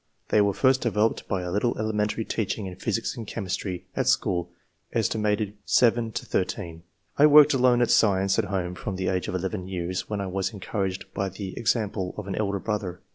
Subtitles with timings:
[0.29, 4.49] They were first developed by a little elementary teaching in physics and chemistry, at school,
[4.99, 5.53] set.
[5.63, 6.81] 7 13.
[7.19, 10.25] I worked alone at science at home, from the age of 11 years, where I
[10.25, 12.99] was encouraged by the example of an elder brother.